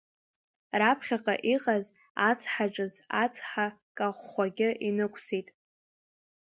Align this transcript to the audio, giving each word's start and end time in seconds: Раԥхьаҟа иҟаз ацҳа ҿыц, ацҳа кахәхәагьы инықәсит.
Раԥхьаҟа 0.79 1.35
иҟаз 1.53 1.85
ацҳа 2.29 2.65
ҿыц, 2.73 2.93
ацҳа 3.23 3.65
кахәхәагьы 3.97 4.69
инықәсит. 4.87 5.47